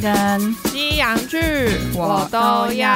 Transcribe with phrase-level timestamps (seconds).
[0.00, 1.36] 跟西洋剧
[1.94, 2.88] 我都要。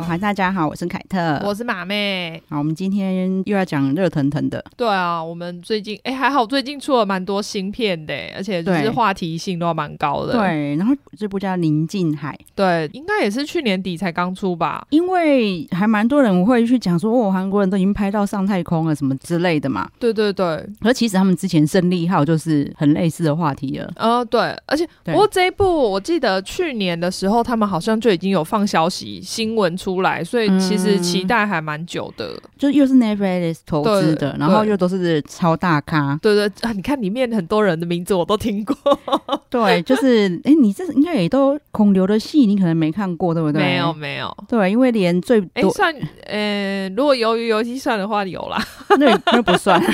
[0.00, 2.42] 嗨，大家好，我是凯特，我是马妹。
[2.48, 4.64] 好，我们今天又要讲热腾腾的。
[4.78, 10.32] 对啊，我们最近哎、欸、还好，最近出了蛮多新片的，而且就是话题性都蛮高的。
[10.32, 14.86] 对，然后这部叫《宁静海》，对，应该也是去年底才刚出吧？
[14.88, 19.86] 因为还蛮多人会去讲说，哦，韩国人都已经拍到上太空了什么之类的嘛。
[19.98, 23.92] 对对对，而其实他们之前胜利号就是很类似的话题了。
[23.96, 32.28] 呃，对，而且不过这一部我记得去年的时候，他们好像就已经有放消息新闻出来，所以其实期待还蛮久的。
[32.28, 36.16] 嗯、就又是 Netflix 投资的，然后又都是超大咖。
[36.22, 38.76] 对对，啊，你看里面很多人的名字我都听过。
[39.50, 43.60] 对，就是哎、欸，你这应该也都孔刘的戏，你可能没看过，对不对？
[43.60, 44.34] 没有没有。
[44.48, 45.94] 对，因为连最多哎算
[46.26, 48.62] 呃，如果鱿鱼游戏算的话，有啦。
[48.98, 49.82] 那那不算。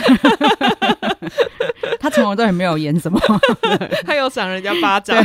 [2.01, 3.19] 他从来都也没有演什么，
[4.05, 5.17] 他有赏人家巴掌。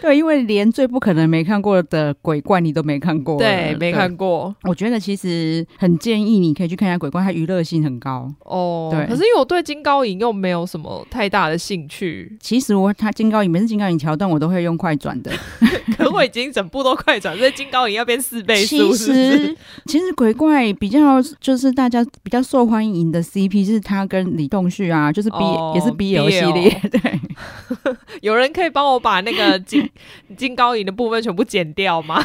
[0.00, 4.54] 对，因为连最不可能没看过的鬼怪你都没看过，对，没看过。
[4.64, 8.88] 我觉得其实很建议你可以去看一下鬼怪，它娱乐性很高哦。
[8.92, 12.36] 对，可是因为我对金高银又没有什么太大的兴趣。
[12.40, 15.30] 其实我他金高银每次金高银桥段我都会用快转的，
[15.98, 18.92] 可我已经整部都快转，所以金高银要变四倍速。
[18.92, 26.80] 其实其实鬼怪比较就是大家比较受欢迎的 CP 是他跟李栋旭啊，就是 B、哦、也是 BL 系列。
[26.90, 27.20] 对，
[28.22, 29.88] 有人可以帮我把那个金
[30.36, 32.22] 金高银的部分全部剪掉吗？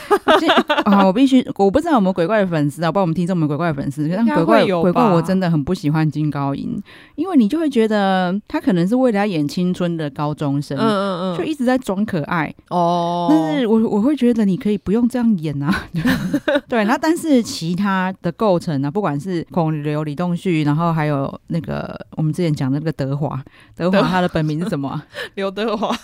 [0.86, 4.08] 啊，我必须，我不知道有没有鬼怪的粉丝啊，不知道我们听众有没有鬼怪的粉丝。
[4.10, 6.82] 但鬼怪鬼怪，我真的很不喜欢金高银，
[7.16, 13.28] 因为你就会觉得他可能是为了要演青春的高中生，嗯嗯嗯，就一直在装可爱哦。
[13.30, 15.74] 但是我我会觉得你可以不用这样演啊。
[16.68, 23.42] 对，那但是其他的构成啊，不管是孔刘、李栋旭，然后还有那个我们之前讲的那个德华，
[23.76, 25.06] 德华他的本名是什么啊？
[25.36, 25.96] 刘德华。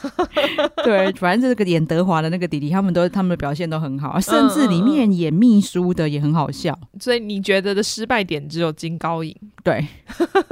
[0.83, 6.73] 对，反正这个演德华的那个弟弟，他们都他们的表现都很好，甚至里面演秘书的也很好笑。
[6.97, 9.35] 所以你觉得的失败点只有金高银？
[9.61, 9.85] 对，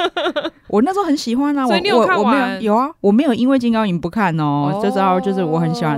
[0.67, 1.65] 我那时候很喜欢啊。
[1.65, 2.03] 我我没有，
[2.61, 5.97] 有啊，我没有因为金高银不看哦，哦就知道就是我很喜欢，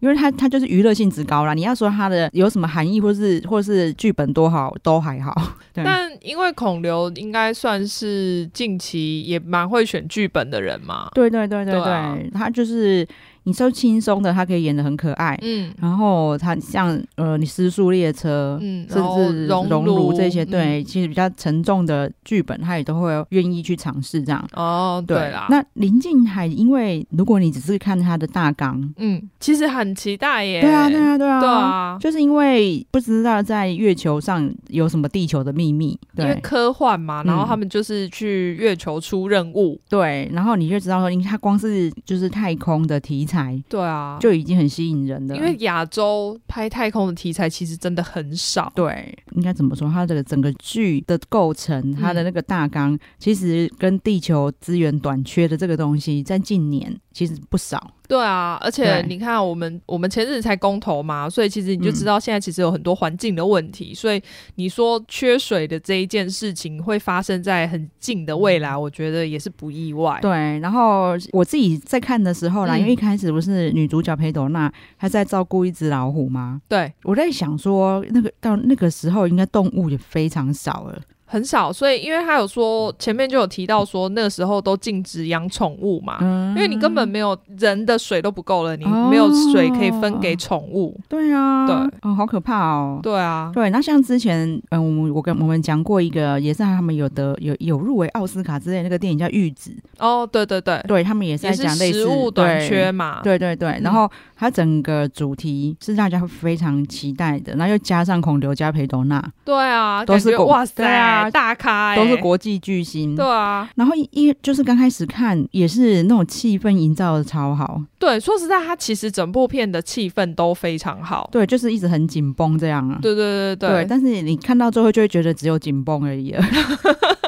[0.00, 1.54] 因为他他就是娱乐性质高啦。
[1.54, 5.32] 你要说他的有什么含义，或是或是剧本多好，都还好。
[5.72, 11.08] 但因为孔刘应该算是近期也蛮会选剧本的人嘛。
[11.14, 13.06] 对对对对对，对啊、他就是。
[13.44, 24.48] 你说轻松的，他可以演的很可爱，嗯，然后他像呃，你失速列车，嗯，甚至熔炉这些，对，嗯、其实比较沉重的剧本，他也都会愿意去尝试这样。
[24.52, 25.48] 哦，对啦。
[25.50, 30.60] 那临近海，因为如果你只是看他的大纲，嗯，其实很期待耶。
[30.60, 43.31] 对啊，对啊，对啊，对啊，就是因为不知道在月球上有什么地球的秘密，对，因为科幻嘛，然后他们就是去月球出任务，嗯、对，然后你就知道说，因为他光是就是太空的题材。
[43.68, 45.36] 对啊，就已经很吸引人了。
[45.36, 48.72] 因为亚洲拍太空的题材其实真的很少。
[48.74, 49.90] 对，应该怎么说？
[49.90, 57.92] 它的整个剧的构成，它的那个大纲，嗯、其实跟地球资源短缺的这个东西，在近年其实不少。
[58.08, 63.92] 对啊，而且你看，我们我们前日才公投嘛，所以其实你就知道现在其实有很多环境的问题。
[63.92, 64.22] 嗯、所以
[64.56, 70.18] 你说缺水的这一件事情会发生在很近的未来，我觉得也是不意外。
[70.20, 76.60] 对，然后我自己在看的时候啦，嗯、因为一开始不是女主角裴斗娜她在照顾一只老虎吗？
[76.68, 81.00] 对，我在想说，那个到那个时候应该动物也非常少了。
[81.32, 90.94] 很少，所以因为他有说前面就有提到说那个时候都禁止养宠物嘛，嗯、因为你根本没有人的水都不够了，你没有水可以分给宠物。
[90.98, 93.00] 哦、对啊，对，哦，好可怕哦。
[93.02, 93.70] 对啊，对。
[93.70, 99.70] 那像之前，嗯，我我跟我们讲过一个，也是他们有的有有入围奥斯卡之类的那个电影叫《玉子》。
[100.02, 103.20] 哦，对对对，对他们也是在讲类似食物短缺嘛。
[103.22, 109.22] 对对对，对，然后它整个主题是大家会非常期待的，然后又加上孔刘加裴斗娜。
[109.44, 111.96] 对啊，都是哇塞，啊、大咖、欸。
[111.96, 126.42] 都是国际巨星，对啊，然后一就是刚开始看也是那种气氛营造的超好，对，说实在，它其实整部片的气氛都非常好，对，就是一直很紧绷这样啊，对对对对，对，但是你看到最后就会觉得只有紧绷而已了。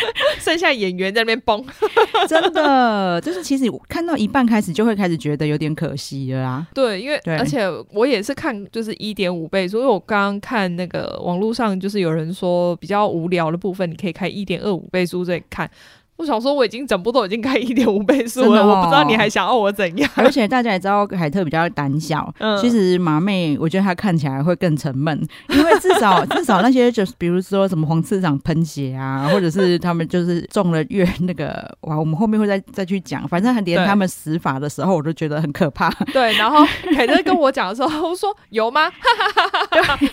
[0.40, 1.64] 剩下演员在那边崩，
[2.28, 6.66] 真的就是其实看到一半开始就会开始觉得有点可惜了啦。
[6.74, 15.70] 对，因为而且我也是看就是一点五倍，所以我刚刚看那个网络上就是有人说比较无聊的部分，你可以开一点二五倍速再看。
[16.18, 20.10] 我想说，我已经整部都已经开一点五倍速了，哦，我不知道你还想要我怎样。
[20.16, 25.16] 而且大家也知道凯特比较胆小， 嗯，其实马妹我觉得她看起来会更沉闷，
[25.48, 35.88] 因为至少 至少那些就是比如说什么黄次长喷血啊，或者是他们就是中了月那个哇，我们后面会再再去讲，反正连他们死法的时候我都觉得很可怕。
[36.12, 36.66] 对，然后
[36.96, 38.90] 凯特跟我讲的时候，我说有吗？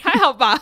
[0.03, 0.55] 还好吧，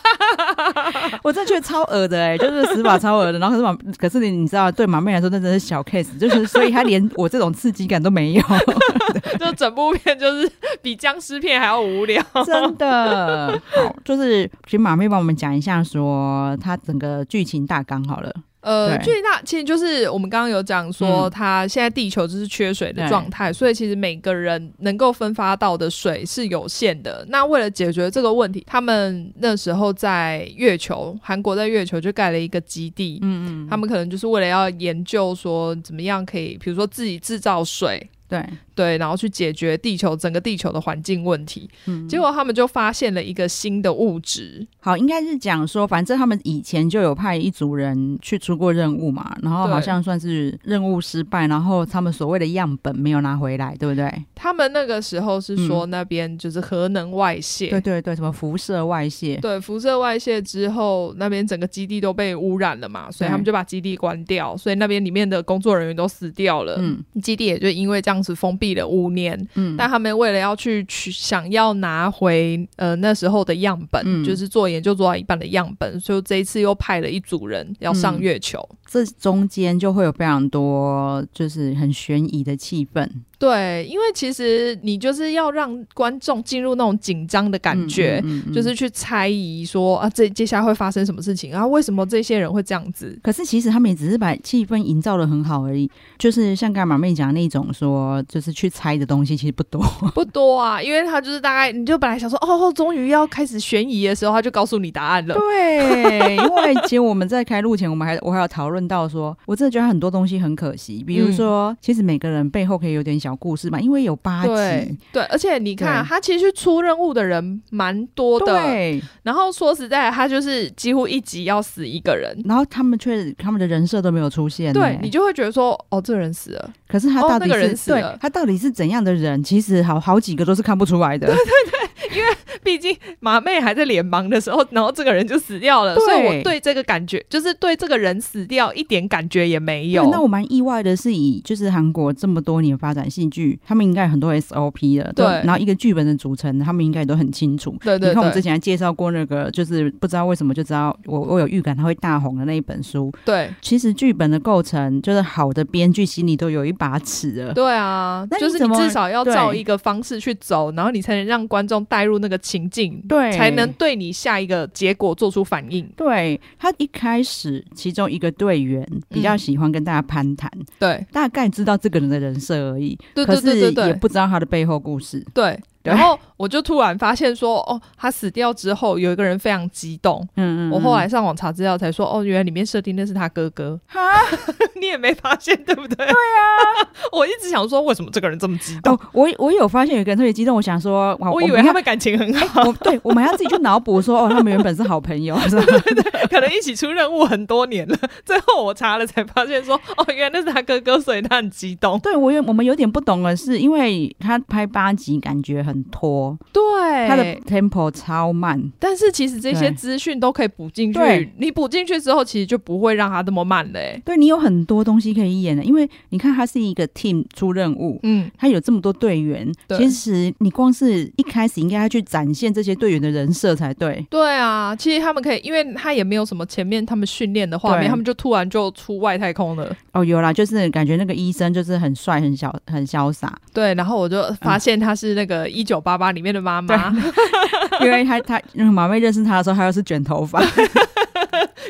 [1.22, 5.33] 我真的觉得超恶的哎，欸，就是死法超恶的，然后可是马可是你你知道对马妹来说。
[5.34, 8.42] 那真是小 case，就是所以他连 我这种刺激感都没有，
[9.38, 10.48] 就整部片就是
[10.80, 13.60] 比僵尸片还要无聊，真的。
[13.74, 18.32] 好，就是请马妹帮我们讲一下，说他整个剧情大纲好了。
[18.64, 27.24] 呃，最大其实就是我们刚刚有讲说，它现在地球就是缺水的状态，嗯，所以其实每个人能够分发到的水是有限的。
[27.28, 38.08] 那为了解决这个问题，他们那时候在月球，韩国在月球就盖了一个基地，嗯嗯，他们可能就是为了要研究说怎么样可以，比如说自己制造水。
[38.26, 38.44] 对
[38.74, 41.68] 对，然后去解决地球整个地球的环境问题。
[41.86, 44.66] 嗯，结果他们就发现了一个新的物质。
[44.80, 54.10] 好，应该是讲说，反正他们以前就有派一组人去出过任务嘛，然后好像算是任务失败，然后他们所谓的样本没有拿回来，对不对？
[54.34, 59.36] 他们那个时候是说那边就是核能外泄，嗯、对对对，什么辐射外泄？
[59.36, 66.76] 对，辐射外泄之后，那边整个基地都被污染了嘛，所以他们就把基地关掉，所以那边里面的工作人员都死掉了。
[66.78, 68.13] 嗯，基地也就因为这样。
[68.22, 83.08] 是封闭了五年，嗯，但他们为了要去取想要拿回呃那时候的样本，嗯，就是做研究做到一半的样本，所以这一次又派了一组人要上月球，嗯，这中间就会有非常多就是很悬疑的气氛。
[83.44, 91.66] 对，因为其实你就是要让观众进入那种紧张的感觉，嗯嗯嗯嗯，就是去猜疑说啊，这接下来会发生什么事情啊？
[91.66, 93.18] 为什么这些人会这样子？
[93.22, 99.82] 可是其实他们也只是把气氛营造的很好而已，就是像刚刚马妹讲的那种说，就是去猜的东西其实不多，
[100.14, 105.34] 不多啊，因为他就是大概你就本来想说哦，终于要开始悬疑的时候，他就告诉你答案了。
[105.34, 119.02] 对，因为 其实我们在开录前，我们还我还有讨论到说，我真的觉得很多东西很可惜，比如说，嗯、其实每个人背后可以有点小故事嘛，因为有八集，对，对，而且你看，他其实出任务的人蛮多的，对。
[119.22, 129.42] 然后说实在，他就是几乎一集要死一个人，然后他们却他们的人设都没有出现，对，你就会觉得说，哦，这个人死了，可是他到底是、哦那个、人死了，对，他到底是怎样的人？
[129.42, 131.83] 其实好好几个都是看不出来的，对对对，
[132.14, 140.10] 因为毕竟马妹还在脸盲的时候，然后这个人就死掉了，所以我对这个感觉就是对这个人死掉一点感觉也没有。
[140.10, 143.58] 那我蛮意外的是，以就是韩国这么多年发展戏剧。
[143.66, 145.24] 他们应该很多 SOP 的，对。
[145.44, 147.74] 然后一个剧本的组成，他们应该都很清楚。
[147.82, 148.08] 对对，对。
[148.10, 153.12] 你看我们之前还介绍过那个，就是不知道为什么就知道我我有预感他会大红的那一本书。
[153.24, 153.50] 对。
[153.60, 157.52] 其实剧本的构成，就是好的编剧心里都有一把尺了。
[157.52, 158.26] 对啊。
[158.30, 165.88] 那就是你至少要照一个方式去走，然后你才能让观众带入那个情境，对，才能对你下一个结果做出反应。
[165.96, 166.40] 对。
[166.58, 172.98] 他一开始，其中一个队员比较喜欢跟大家攀谈，嗯，对，大概知道这个人的人设而已。
[173.14, 173.54] 对对对。
[173.54, 175.24] 对对对，也不知道他的背后故事。
[175.34, 175.58] 对。
[175.84, 180.26] 然后我就突然发现说，哦，他死掉之后，有一个人非常激动。
[180.36, 180.70] 嗯嗯，嗯。
[180.72, 183.78] 我后来上网查资料才说，哦，原来里面设定那是他哥哥。
[183.86, 184.00] 哈，
[184.80, 185.96] 你也没发现对不对？
[185.96, 188.94] 对啊， 我一直想说，为什么这个人这么激动？
[188.94, 192.62] 哦、我我有发现有一个人特别激动，我想说，我以为他们感情很好。
[192.64, 195.62] 我对，我们还要自己去脑补说，哦，他们原本是好朋友， 是吧？
[195.66, 197.96] 对，对，对，可能一起出任务很多年了。
[198.24, 201.98] 最后我查了才发现说，哦，原来那是他哥哥，所以他很激动。
[202.00, 206.36] 对，我有我们有点不懂的是，因为他拍八集，感觉很拖。
[206.52, 211.30] 对，它的 tempo 超慢，但是其实这些资讯都可以补进去。
[211.38, 214.00] 你补进去之后，其实就不会让它这么慢嘞。
[214.04, 219.50] 对，你有很多东西可以演的，因为你看，它是一个 team 出任务，嗯，它有这么多队员。
[219.76, 224.04] 其实你光是一开始应该要去展现这些队员的人设才对。
[224.10, 229.74] 对啊，其实他们可以，因为他也没有什么前面他们训练的画面，他们就突然就出外太空了。
[229.92, 233.36] 哦，有啦，就是感觉那个医生就是很帅、很小、很潇洒。
[233.52, 236.44] 对，然后我就发现他是那个一九八八里面的。
[236.44, 236.92] 妈妈，
[237.80, 238.38] 因为她她
[238.70, 240.38] 马妹认识她的时候，她又是卷头发。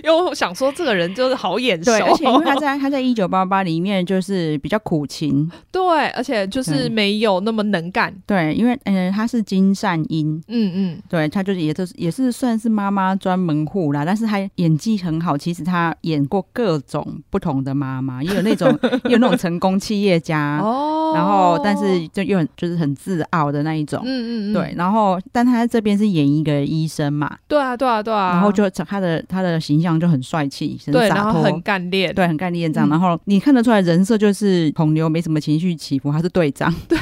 [0.05, 29.94] 又想说这个人就是好眼熟，而且因为他在他在一九八八里面就是比较苦情， 对，而且就是没有那么能干，对，因为嗯、呃、他是金善英，嗯嗯，对，他就是也就是也是算是妈妈专门户啦，但是他演技很好，其实他演过各种不同的妈妈，也有那种 也有那种成功企业家哦，然后但是就又很就是很自傲的那一种，嗯嗯嗯，对，然后但他在这边是演一个医生嘛，对啊对啊对啊，然后就他的他的形象。
[29.95, 32.89] 象就很帅气，很对，然后很干练，对，很干练这样。
[32.89, 36.99] 嗯、然后你看得出来人设就是孔刘没什么情绪起伏，他是队长， 对。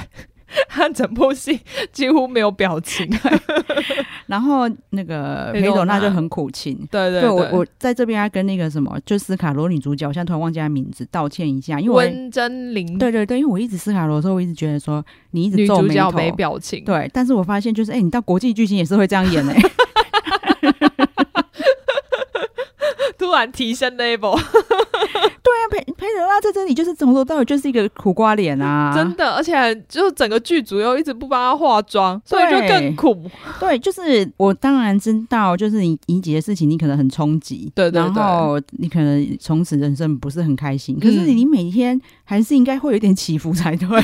[0.69, 1.59] 他整部戏
[1.93, 3.09] 几乎没有表情，
[4.27, 6.77] 然后那个裴斗娜就很苦情。
[6.93, 12.99] 对对对，我我在这边要跟那个什么，就斯卡罗女主角，我现在突然忘记她名字，道歉一下，因为温真菱。
[12.99, 16.85] 对对对，因为我一直斯卡罗的时候，我一直觉得说你一直皱眉头没表情。
[16.85, 19.71] 对，但是我发现就是，哎、欸，你到国际巨星也是会这样演哎、欸。
[23.23, 33.31] 突然提升 level， 对啊，裴裴德拉在这里就是从头到尾就是一个苦瓜脸啊，真的，而且就整个剧组又一直不帮他化妆，所以就更苦。
[33.61, 43.87] 对，就是我当然知道，就是你怡姐的事情，你可能很冲击，对，对对，然后你可能从此人生不是很开心，可是你每天还是应该会有一点起伏才对。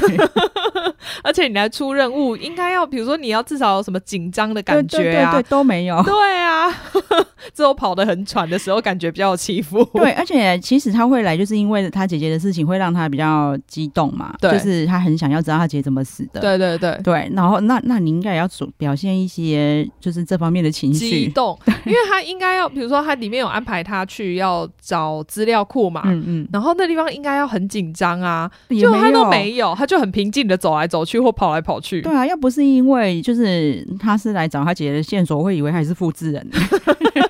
[1.23, 6.03] 而且你来出任务，应该要比如说你要至少有什么紧张的感觉啊，对，对，对，对，都没有。
[6.05, 6.73] 对啊，
[7.55, 9.85] 之后跑得很喘的时候，感觉比较有起伏。
[9.95, 14.35] 对，而且其实他会来，就是因为他姐姐的事情会让他比较激动嘛。
[14.41, 16.41] 对，就是他很想要知道他姐姐怎么死的。
[16.41, 17.31] 对对对对。
[17.35, 32.03] 然后那那你应该也要表现一些就是这方面的情绪，激动，因为他应该要比如说他里面有安排他去要找资料库嘛，嗯嗯，然后那地方应该要很紧张啊，就他都没有，他就很平静的走来走去或跑来跑去。
[32.03, 36.47] 对啊，要不是因为就是他是来找他姐姐的线索，我会以为他是复制人。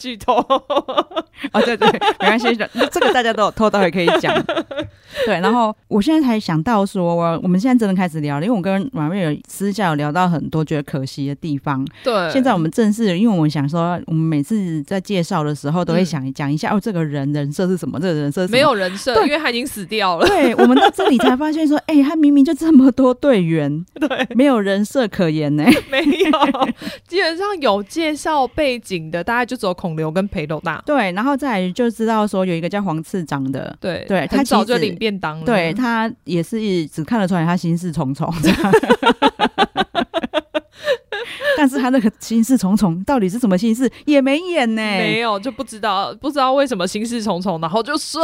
[0.00, 0.36] 剧透
[1.52, 1.86] 哦，对对，
[2.20, 2.56] 没关系，
[2.90, 4.34] 这个大家都有偷到也可以讲。
[5.26, 11.86] 对，然后我现在才想到说，我我们现在真的开始聊了，因为我跟马瑞有私下有聊到很多觉得可惜的地方。
[12.02, 17.98] 对，现在我们正式，因为我们想说，我们每次在介绍的时候都会想讲一下、嗯、哦，这个人人设是什么？
[18.00, 20.26] 这个人设没有人设，因为他已经死掉了。
[20.26, 25.64] 对，我们到这里才发现说，哎、欸，他明明就这么多队员， 对，没有人设可言呢。
[25.90, 26.68] 没有，
[27.06, 30.82] 基本上有介绍背景的，大概就只有孔刘跟裴斗大。
[30.86, 35.44] 对，然后再来就知道说有一个叫黄次长的，对对，他早就领便当了。
[35.44, 38.72] 对，他也是只看得出来他心事重重这样，
[41.56, 44.80] 但是他那个心事重重到底是什么心事也没演呢？
[44.80, 48.20] 没有，就不知道不知道为什么心事重重，然后就睡，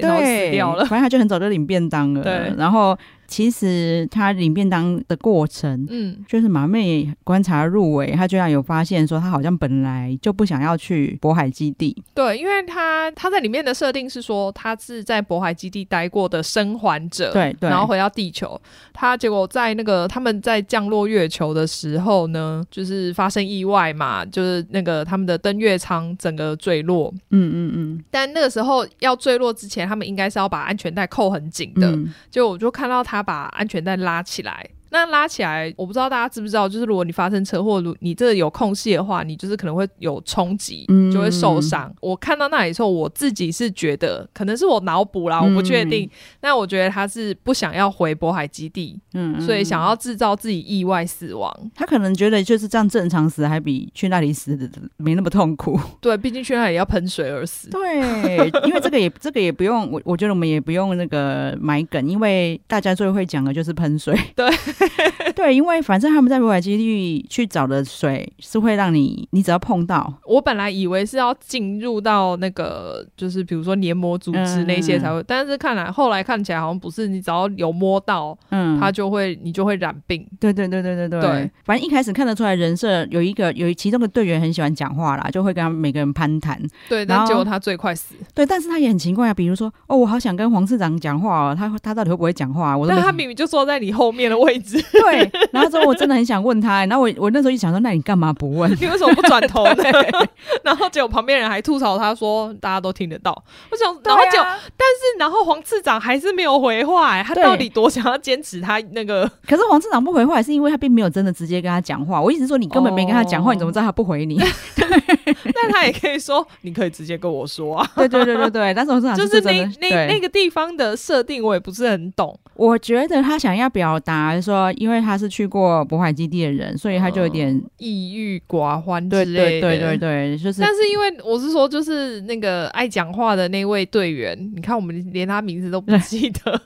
[0.00, 0.84] 然后死掉了。
[0.86, 2.96] 反正他就很早就领便当了，对，然后。
[3.30, 11.96] 其实他领便当的过程，嗯，就是马妹观察入围，她居然有发现说，她好像本来就不想要去渤海基地。
[12.12, 18.60] 对，因为他他在里面的设定是说，他是在渤海基地待过的生还者，对对，然后回到地球，
[18.92, 33.19] 他结果在那个他们在降落月球的时候呢，就是发生意外嘛，就是那个他们的登月舱整个坠落，嗯嗯嗯，但那个时候要坠落之前，他们应该是要把安全带扣很紧的，嗯、就我就看到他。
[33.20, 34.70] 他把安全带拉起来。
[34.90, 41.88] 那拉起来，我不知道大家知不知道，就是如果你发生车祸，如你这有空隙的话，你就是可能会有冲击，就会受伤。
[41.88, 46.08] 嗯、我看到那里之后，我自己是觉得，可能是我脑补啦，我不确定。
[46.42, 51.52] 那、嗯、我觉得他是不想要回渤海基地，嗯，所以想要制造自己意外死亡。
[51.74, 55.78] 他可能觉得就是这样正常死，还比去那里死的没那么痛苦。
[56.00, 57.70] 对，毕竟去那里要喷水而死。
[57.70, 64.18] 对，因为这个也 这个也不用，我我觉得我们也不用那个买梗，因为大家最会讲的就是喷水。
[64.34, 64.48] 对，
[65.36, 65.50] 对。
[65.50, 70.12] 因为反正他们在渤海基地去找的水是会让你，你只要碰到。
[70.24, 80.24] 我本来以为是要进入到那个，就是比如说黏膜组织那些才会，嗯、但是看来后来看起来好像不是，你只要有摸到，嗯，它就会你就会染病。
[80.38, 81.20] 对对对对对对。
[81.20, 86.60] 对，反正一开始看得出来人设有一个有其中的队员很喜欢讲话啦，就会跟他们每个人攀谈。
[86.88, 88.14] 对，然后结果他最快死。
[88.34, 92.76] 对，但是他也很奇怪啊，比如说哦，我好想跟黄市长讲话哦，他他到底会不会讲话？
[92.76, 94.69] 我但他明明就坐在你后面的位置。
[94.92, 95.30] 对。
[95.52, 98.70] 然后之后我真的很想问他，然后我我那时候一想说，那你干嘛不问？
[98.80, 99.84] 你为什么不转头呢？
[100.62, 103.30] 然后结果旁边人还吐槽他说，大家都听得到。
[103.70, 109.30] 我想，然后就、啊、但是然后黄次长还是没有回话、欸，他到底多想要坚持他那个？
[109.46, 112.20] 可是黄次长不回话，是因为他并没有真的直接跟他讲话。
[112.20, 114.36] 我意思是说，你根本没跟他讲话，哦、你怎么知道他不回你？
[114.76, 117.90] 对，但他也可以说，你可以直接跟我说啊。
[117.96, 122.38] 对对对对对，但是黄次长是就是那那那个地方的设定，我也不是很懂。
[122.54, 129.34] 我觉得他想要表达说，因为他是去过渤海基地的人，所以他就有点抑郁寡欢之类的。
[129.34, 130.60] 对对对对对，就是。
[130.60, 136.60] 但是因为我是说，就是那个爱讲话的那位队员，你看我们连他名字都不记得。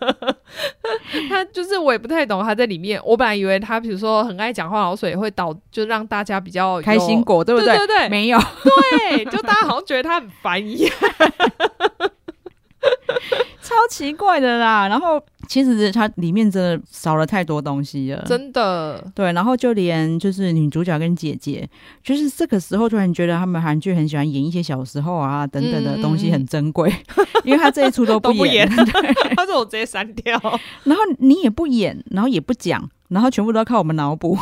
[1.29, 3.01] 他就是我也不太懂他在里面。
[3.05, 7.77] 我本来以为他比如说很爱讲话，然后所以会导就让大家比较开心果，对不对？
[7.77, 8.39] 对对对，没有。
[8.39, 10.93] 对，就大家好像觉得他很烦一样。
[13.61, 14.89] 超 超奇怪的啦。
[14.89, 19.05] 然后其实它里面真的少了太多东西了，真的。
[19.15, 21.69] 对，然后就连就是女主角跟姐姐，
[22.03, 28.69] 就是这个时候突然觉得他们韩剧很喜欢演一些小时候啊等等的东西很珍贵，嗯、 因为他这一出都不演，
[29.37, 30.39] 他说我直接删掉。
[30.85, 32.89] 然后你也不演，然后也不讲。
[33.14, 34.37] 然后全部都要靠我们脑补。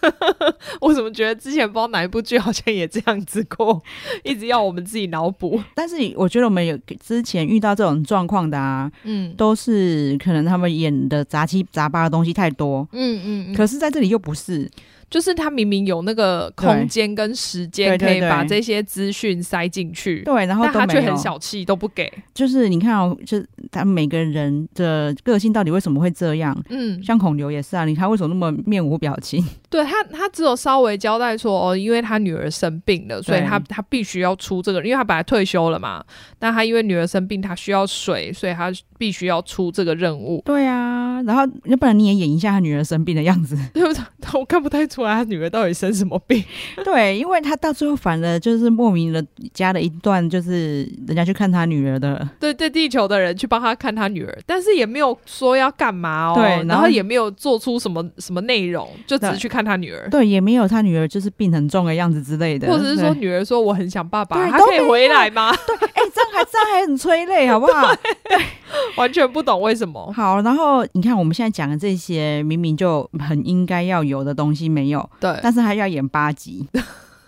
[0.80, 3.82] 我怎么觉得之前不知道哪一部剧好像也这样子过，
[4.24, 5.62] 一直要我们自己脑补。
[5.74, 13.54] 但是我觉得我们有之前遇到这种状况的啊，嗯，都是可能他们演的杂七杂八的东西太多，嗯嗯，嗯。
[13.54, 14.68] 可是在这里又不是。
[15.10, 22.12] 就是他明明有那个空间跟时间，可以把这些资讯塞进去，对，然后但他却很小气，都不给。
[22.34, 26.56] 就是你看哦，就是他每个人的个性到底为什么会这样？
[26.68, 29.44] 嗯，像孔刘也是啊，你看为什么那么面无表情？
[29.70, 36.02] 对他，他只有稍微交代说哦，因为他女儿生病了，所以他他必须要出这个，因为他本来退休了嘛。
[36.38, 40.42] 但他因为女儿生病，他需要水，所以他必须要出这个任务。
[40.44, 44.02] 对啊，然后要不然你也演一下他女儿生病的样子， 对不对？
[44.38, 45.14] 我看不太出来。
[45.14, 46.42] 他女儿到底生什么病？
[46.84, 65.52] 对，因为他到最后反而就是莫名的加了一段，就是人家去看他女儿的，对对，地球的人去帮他看他女儿，但是也没有说要干嘛哦，对，然后，然后也没有做出什么什么内容，就只是去看他女儿，对，也没有他女儿就是病很重的样子之类的，或者是说女儿说我很想爸爸，他可以回来吗？
[65.66, 67.94] 对，哎、欸，这样还这样还很催泪，好不好？
[68.28, 68.38] 对，
[68.96, 70.12] 完全不懂为什么。
[70.12, 75.08] 好，然后你看我们现在讲的这些，明明就很应该要有的东西没有。
[75.20, 76.66] 对，但是还要演八集，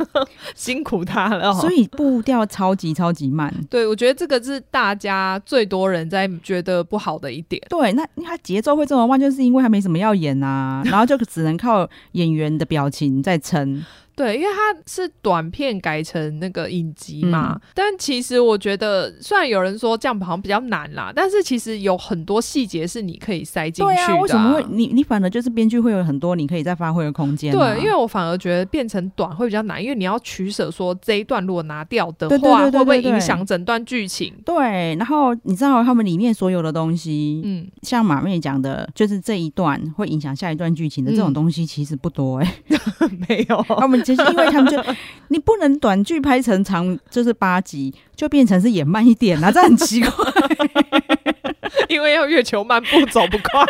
[0.55, 1.53] 辛苦他了。
[1.55, 3.53] 所以步调超级超级慢。
[3.69, 7.61] 对，我觉得这个是大家最多人在觉得不好的一点。
[7.69, 13.85] 对，那他节奏会这么慢，就是因为他没什么要演啊，然后就只能靠演员的表情在撑。
[14.21, 23.97] 对，因为它是短片改成那个影集嘛，嗯，但其实我觉得，虽然有人说这样好像比较难啦，但是其实有很多细节是你可以塞进去的。
[23.97, 27.51] 对啊，为什么会你你反而就是编剧会有很多你可以再发挥的空间？
[27.51, 34.35] 对，因为我反而觉得变成短会比较难，因为你要取舍，说这一段如果拿掉的话，会不会影响整段剧情？
[34.45, 43.99] 对，然后你知道他们里面所有的东西，嗯，像马妹讲的，就是这一段会影响下一段剧情的这种东西，其实不多哎，欸， 没有他们。
[44.15, 44.83] 其实因为他们就，
[45.29, 50.11] 你不能短剧拍成长，就是八集，就变成是演慢一点啊，这很奇怪。
[51.89, 53.65] 因为要月球漫步走不快。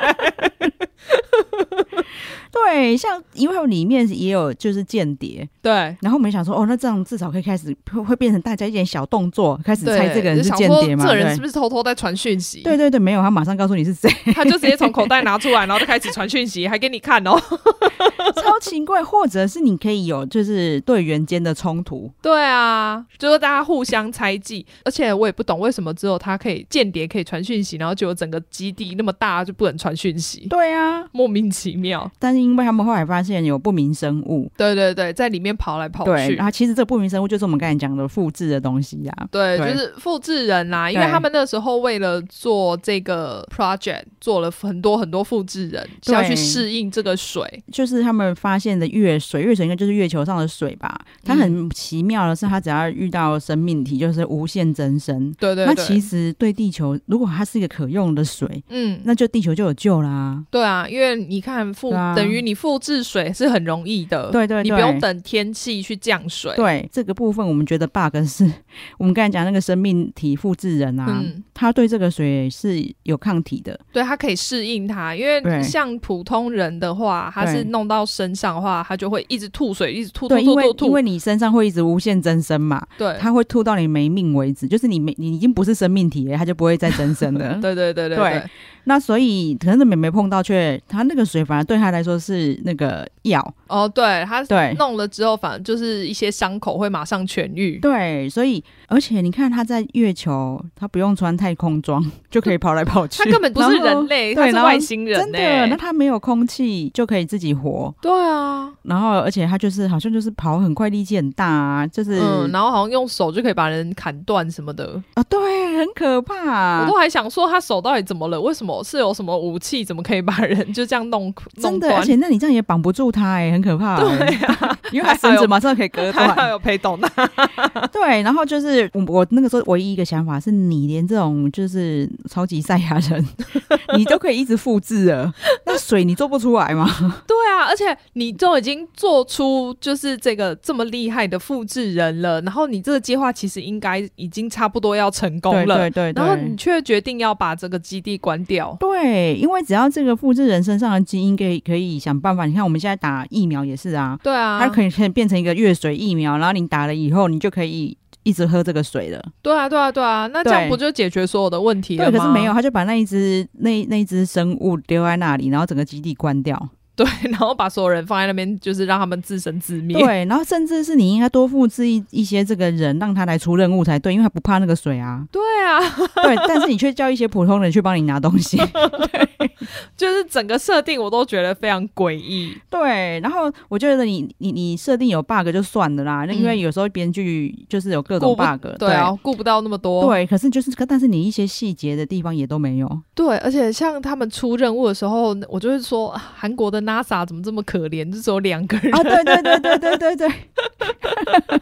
[2.50, 11.04] 对，像因为里面也有就是间谍，对，然后我们想说，哦，那这样至少可以开始会会变成大家一点小动作，开始猜这个人是间谍吗？
[11.06, 12.62] 这人是不是偷偷在传讯息？
[12.62, 17.38] 对对对，没有，他马上告诉你是谁， 他就直接从口袋拿出来，然后就开始传讯息，还给你看哦，
[18.42, 19.00] 超奇怪。
[19.10, 30.46] 或者是你可以有就是队员间的冲突，对啊，就是大家互相猜忌，而且我也不懂为什么只有他可以间谍可以传讯息，然后就有整个基地那么大就不能传讯息？
[30.48, 32.08] 对啊，莫名其妙。
[32.18, 36.10] 但是因为他们后来发现有不明生物，对对对，在里面跑来跑去。
[36.10, 39.28] 对，然后其实这个不明生物就是我们刚才讲的复制的东西呀、啊。
[39.30, 47.62] 对，就是复制人啦、啊，因为他们那时候为了做这个 project，做了很多很多复制人，需要去适应这个水。
[47.72, 51.00] 就是他们发现的月水，月水应该就是月球上的水吧？
[51.24, 55.32] 它很奇妙的是，它只要遇到生命体，就是无限增生。
[55.38, 55.66] 对对对。
[55.66, 60.42] 那其实对地球，如果它是一个可用的水，嗯，那就地球就有救啦。
[60.50, 66.54] 对啊，因为你看复、啊、等于你复制水是很容易的，对对对，你不用等天气去降水。
[66.56, 68.50] 对这个部分，我们觉得 bug 是
[68.98, 75.14] 我们刚才讲那个生命体复制人啊，嗯，他对这个水是有抗体的，对，他可以适应它。
[75.14, 80.86] 因为像普通人的话，他是弄到身上的话，他就会一直吐水，一直吐吐吐吐，吐，吐。
[80.86, 87.54] 因为你身上会一直无限增生嘛，对，他会吐到你没命为止，就是你没你已经不是生命体了，他就不会再增生了。
[87.62, 88.42] 对，对，对对对。
[88.84, 97.78] 那所以可能是没没碰到，却他那个水反而对他来说是那个药哦，对他对弄了之后，反正就是一些伤口会马上痊愈。
[97.78, 105.66] 对，所以而且你看他在月球，他不用穿太空装就可以跑来跑去， 他根本不是人类，他是外星人，真的。
[105.68, 108.70] 那他没有空气就可以自己活，对啊。
[108.82, 116.82] 然后而且他就是好像就是跑很快，力气很大啊，就是嗯，然后好像用手就可以把人砍断什么的啊，对，很可怕。
[116.82, 118.40] 我都还想说他手到底怎么了？
[118.40, 118.82] 为什么？
[118.84, 119.84] 是有什么武器？
[119.84, 121.32] 怎么可以把人就这样弄？
[121.60, 124.18] 真的，而且那你这样也绑不住他哎、欸，很可怕、欸。
[124.18, 126.34] 对啊， 因为他绳子马上可以割断。
[126.34, 127.08] 他有陪懂的。
[127.92, 133.24] 对，然后就是我我那个时候唯一一个想法是，你连这种就是超级赛亚人，
[133.96, 135.32] 你都可以一直复制了，
[135.64, 136.88] 那水你做不出来吗？
[137.26, 148.76] 对啊，而且你都已经做出就是这个这么厉害的复制人了，然后你这个计划其实应该已经差不多要成功了，了，对对对，然后你却决定要把这个基地关掉。
[148.80, 159.22] 对，因为只要这个复制人身上的基因可以可以想办法，你看我们现在打疫苗也是啊，对啊，它可以变成一个月水疫苗，然后你打了以后，你就可以一直喝这个水了。
[159.42, 162.10] 对啊，对啊，对啊，那这样不就解决所有的问题了吗？
[162.10, 166.68] 对，可是没有，他就把那一只那那一只生物丢在那里，然后整个基地关掉。
[167.02, 169.98] 对， 然后把所有人放在那边，就是让他们自生自灭。
[169.98, 175.26] 对，然后甚至是你应该多复制一一些这个人，让他来出任务才对，因为他不怕那个水啊。
[175.32, 175.80] 对啊，
[176.22, 178.58] 对，但是你却叫一些普通人去帮你拿东西。
[179.08, 179.50] 对，
[179.96, 182.54] 就是整个设定我都觉得非常诡异。
[182.68, 190.06] 对，然后我觉得你你你设定有 bug 就算了啦，那、嗯、因为有时候编剧就是有各种 bug，对，对啊，顾不到那么多。
[190.06, 193.00] 对，可是就是，但是你一些细节的地方也都没有。
[193.14, 199.02] 对，而且像他们出任务的时候，我就是说韩国的 NASA 怎么这么可怜，就只有两个人啊！
[199.02, 200.28] 对对对对对对对。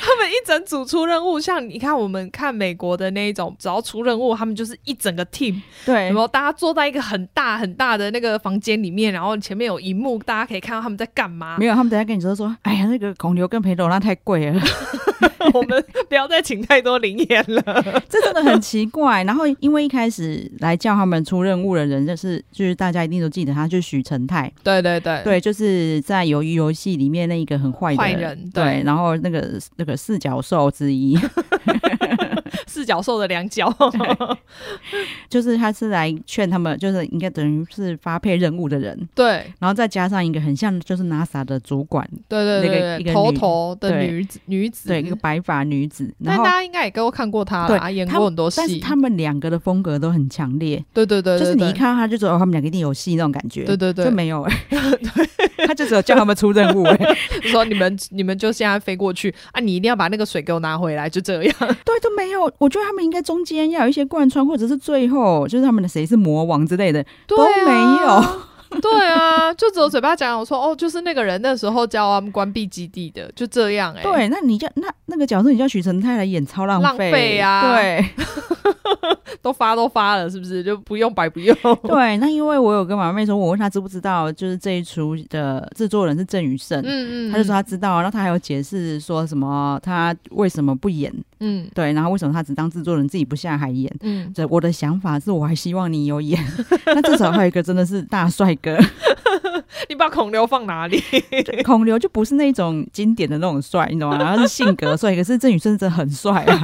[0.00, 11.56] 他们一整组出任务，像你看，我们看美国的那一种，只要出任务，他们就是一整个 team， 对，然后大家坐在一个很大很大的那个房间里面，然后前面有荧幕，大家可以看到他们在干嘛。
[11.58, 14.60] 没有，他们等下跟你说说，哎呀，那个孔刘跟裴斗那太贵了，
[15.54, 17.62] 我们不要再请太多灵演了，
[18.08, 19.22] 这真的很奇怪。
[19.24, 25.22] 然后因为一开始来叫他们出任务的人，就是就是大家一定都记得他，就是许成泰，对对对。
[25.24, 31.18] 对，就是在鱿鱼游戏里面那一个很坏的坏人，对，对，然后那个那个四角兽之一，
[32.68, 33.72] 四角兽的两角，
[35.28, 54.42] 就是他是来劝他们，就是应该等于是发配任务的人，对，然后再加上一个很像就是 NASA 的主管，对对对，那个一个头头的女子女子，对，一个白发女子，但大家应该也都看过她了，演过很多戏，但是他们两个的风格都很强烈，对对对，就是你一看到他就觉得哦，他们两个一定有戏那种感觉，对对对，就没有。
[54.42, 54.56] 哎，
[55.66, 56.84] 他就只有叫他们出任务。
[56.84, 57.16] 哎，
[57.50, 61.54] 说你们你们就现在飞过去啊，你一定要把那个水给我拿回来，就这样。
[61.58, 62.50] 对，都没有。
[62.58, 68.47] 我觉得他们应该中间要有一些贯穿，或者是最后就是他们的谁是魔王之类的，都没有。
[68.82, 74.02] 对啊，就只有嘴巴讲，我说哦，就是那个人那时候叫他们关闭基地的，就这样哎、欸。
[74.02, 77.74] 对，那你叫那那个角色，你叫许成泰来演，超浪费，浪费啊！
[77.74, 78.04] 对，
[79.40, 80.62] 都发都发了，是不是？
[80.62, 81.56] 就不用白不用。
[81.88, 96.38] 对，那因为我有跟马妹说，我问他知不知道，就是这一出的制作人是郑宇盛，嗯，嗯嗯，他就说他知道，然后他还有解释说什么他为什么不演，嗯，对，然后为什么他只当制作人自己不下海演，嗯，这我的想法是我还希望你有演，
[96.86, 98.76] 那至少还有一个真的是大帅哥。
[99.88, 101.02] 你把孔刘放哪里？
[101.64, 104.18] 孔刘就不是那种经典的那种帅，你懂吗？
[104.18, 106.62] 他是性格帅，可是郑宇顺真的很帅啊。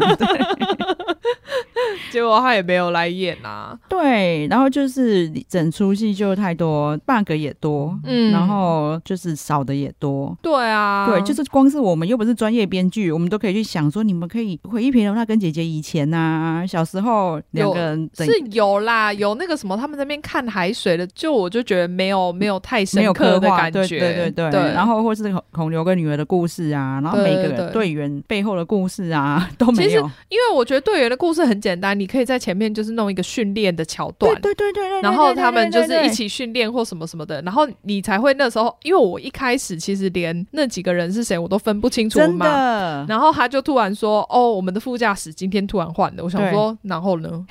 [1.72, 3.78] 对 结果他也没有来演啊。
[3.88, 10.36] 对，然后就是整出戏就太多 bug 也多，嗯，然后就是少的也多。
[10.42, 24.72] 对啊，对，就是光是我们又不是专业编剧，我们都可以去想说，你们可以回忆平柔他跟姐姐以前呐、啊，小时候两个人是有啦，有那个什么，他们在那边看海水的，就我就觉得没有没有太深刻的感觉，对对对对，对。
[24.72, 29.88] 然后或是孔孔刘跟女儿的故事啊，然后每个队员背后的故事啊 都没有。
[29.88, 43.06] 其实因为我觉得队员的故事很简单，你可以在前面就是弄一个训练的桥段，对对对对，然后他们就是一起训练或什么什么的，然后你才会那时候，因为我一开始其实连那几个人是谁我都分不清楚嘛。
[43.08, 47.46] 然后他就突然说：“哦，我们的副驾驶今天突然换了。”我想说，然后呢？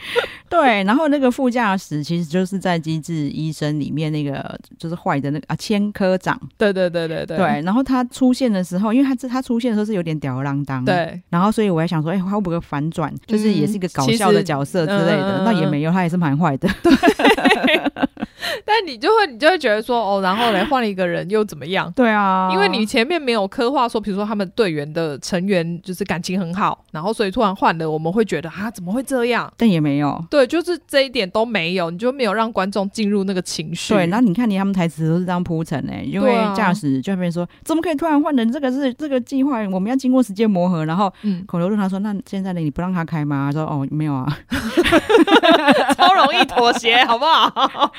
[0.48, 6.40] 对，然后那个副驾驶其实就是在《机智医生》里面那个就是坏的那个啊，千科长。
[6.56, 7.36] 对对对对对。
[7.36, 10.84] 对，然后他出现的时候，因为他这他出现的时候是有点吊儿郎当。
[10.84, 11.20] 对。
[11.30, 13.12] 然后所以我还想说，哎，会不会反转？
[13.26, 15.42] 就是也是一个搞笑的角色之类的。
[15.44, 16.68] 那、嗯、也没有，他也是蛮坏的。
[16.82, 16.92] 对。
[18.64, 21.90] 但你就会，你就会觉得说，哦，然后来换了一个人又怎么样？
[21.96, 29.52] 对啊，因为你前面没有刻画说，比如说他们队员的成员就是感情很好，然后所以突然换了，我们会觉得啊，怎么会这样？
[29.56, 33.94] 但也没有，对，就是这一点都没有，你就没有让观众进入那个情绪。
[33.94, 38.50] 对，然后你看，你他们台词都是这样铺陈诶，因为驾驶就那边说，怎么可以突然换人？
[38.50, 40.84] 这个是这个计划，我们要经过时间磨合。
[40.84, 43.50] 然后，嗯，孔刘问他说，那现在呢，你不让他开吗？
[43.50, 44.26] 他说，哦，没有啊，
[45.96, 47.92] 超容易妥协，好不好？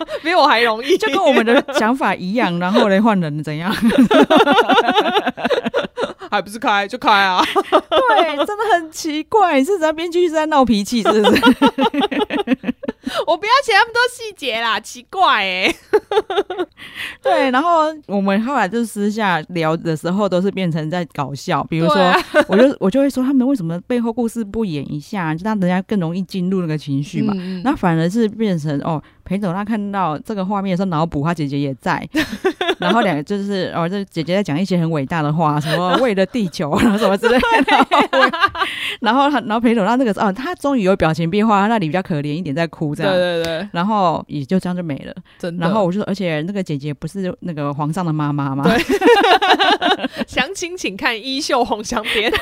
[0.22, 3.74] 比我还容易，就跟我们的想法一样，然后来换人怎样？
[6.30, 7.42] 还不是开就开啊？
[7.88, 11.42] 对，真的很奇怪，是咱编剧是在闹脾气，是不是？
[13.26, 15.74] 我不要写那么多细节啦，奇怪哎、欸。
[17.22, 21.64] 对，然后我们后来就私下聊的时候，都是变成在搞笑。
[21.64, 22.14] 比如说，啊、
[22.46, 27.32] 我就我就会说，他们为什么背后故事不演一下，就让人家更容易进入那个情绪嘛。
[27.38, 29.02] 嗯、然后反而是变成哦。
[29.28, 32.02] 裴斗娜看到这个画面的时候，脑补她姐姐也在，
[32.80, 37.46] 然后两个就是哦，这姐姐在讲一些很伟大的话，什么为了地球，然后什么之类的。
[39.00, 43.12] 然后 然后裴斗娜那个时候，哦，他终于有表情变化，他那里比较可怜一点，在哭这样。
[43.12, 43.68] 对对对。
[43.72, 45.14] 然后也就这样就没了。
[45.38, 45.66] 真的。
[45.66, 48.64] 然后我就说，而且那个姐姐不是那个皇上的妈妈吗？
[48.64, 48.82] 对。
[50.26, 52.32] 详情请看《衣袖红镶边》。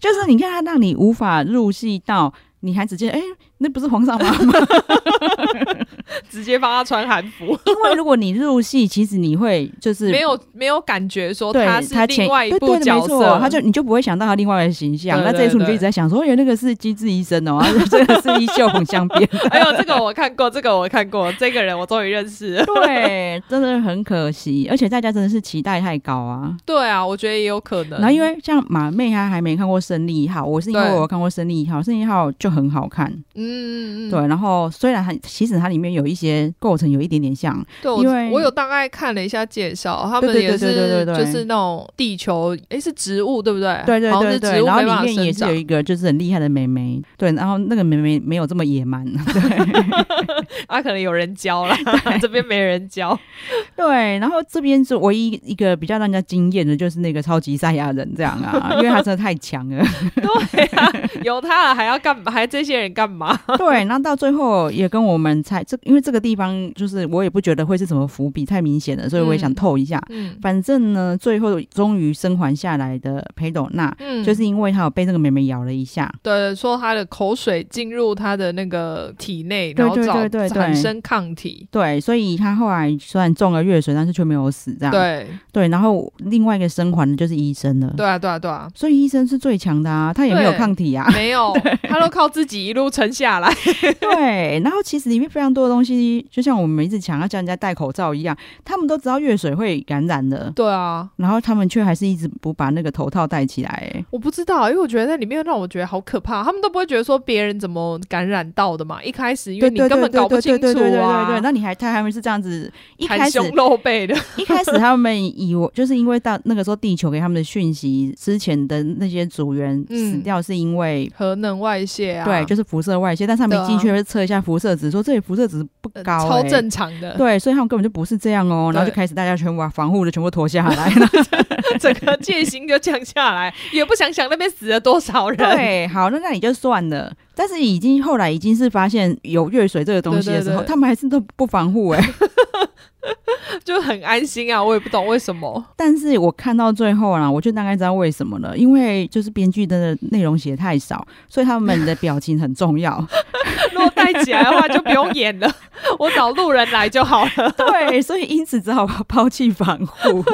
[0.00, 3.18] 就是你看他让你无法入戏到，你还直接哎。
[3.18, 3.24] 欸
[3.62, 4.34] 那不是皇上吗？
[6.28, 7.46] 直接帮他穿韩服。
[7.46, 15.22] 因为如果你入戏，其实你会就是没有没有感觉说他是另外一部角色，他就你就不会想到他另外的形象。
[15.22, 19.28] 那这一出你就一直在想说，哎，那个是机智医生哦，这个是衣袖红镶边。
[19.50, 22.64] 哎呦，这个我看过，这个我看过，这个人我终于认识了。
[22.84, 26.54] 对，真的很可惜，而且大家真的是期待太高啊。
[26.64, 28.00] 对啊，我觉得也有可能。
[28.00, 33.12] 然后因为像马妹她还没看过《胜利号》，我是因为我看过《胜利号》，《胜利号》就很好看。
[33.34, 33.51] 嗯。
[33.52, 43.82] 嗯嗯，对，然后虽然它其实它里面有一些构成有一点点像，对，因为我有大概看了一下介绍，他们也是就是那种地球，哎，是植物对不对？
[43.84, 49.92] 对对对对，然后里面也是有一个就是很厉害的妹妹，对，然后那个妹妹没有这么野蛮， 对，
[50.68, 51.76] 她可能有人教了，
[52.20, 53.18] 这边没人教，
[53.76, 59.84] 对，然后这边是唯一一个比较让人家惊艳的，就是那个超级赛亚人这样啊，因为他真的太强了，
[60.14, 62.30] 对啊，有他了还要干嘛？
[62.32, 63.31] 还这些人干嘛？
[63.56, 70.02] 对，那到最后也跟我们猜这，因为这个地方就是我也不觉得会是什么伏笔，太明显了，所以我也想透一下。
[70.10, 84.92] 嗯，反正呢，最后终于生还下来的裴斗娜，嗯，就是因为他有被那个妹妹咬了一下，对，说他的口水进入他的那个体内，然后对对对产生抗体，对，所以他后来虽然中了月水，但是却没有死，这样。
[84.92, 85.26] 对。
[85.52, 91.52] 对，然后另外一个生还的就是医生了，对啊对啊对啊，所以医生是最强的啊，他也没有抗体啊，没有，
[91.88, 93.48] 他都靠自己一路撑下来。
[94.00, 100.52] 对，然后其实里面非常多的东西，就像我们一直强要叫人家戴口罩一样，他们都知道月水会感染的。
[100.54, 104.04] 对啊，然后他们却还是一直不把那个头套戴起来。
[104.10, 106.42] 我不知道，因为我觉得在里面让我觉得好可怕。
[106.44, 109.02] 他们都不会觉得说别人怎么感染到的嘛？
[109.02, 110.72] 一开始因为你根本搞不清楚啊。
[110.74, 114.14] 对对对那你还他还是这样子，一开始露背的。
[114.36, 127.14] 一开始他们以为就是因为到那个时候地球给他们的讯息，之前的那些组员死掉是因为核能外泄啊，对，就是辐射外泄，但是他们进去会测一下辐射值，说这里辐射值不高，欸，超正常的。
[127.16, 130.92] 对，所以他们根本就不是这样哦，然后就开始大家全部把防护的全部脱下来，
[131.80, 135.38] 整个戒心就降下来，也不想想那边死了多少人。
[135.38, 137.12] 对，好，那那你就算了。
[137.34, 142.08] 但是已经后来已经是发现有月水这个东西的时候，他们还是都不防护哎、欸。
[143.64, 145.64] 就很安心啊，我也不懂为什么。
[145.76, 153.04] 但是我看到最后啦，我就大概知道为什么了，因为就是编剧的内容写太少，所以他们的表情很重要。
[153.72, 155.52] 如果带起来的话，就不用演了，
[155.98, 157.50] 我找路人来就好了。
[157.56, 160.24] 对，所以因此只好抛弃防护。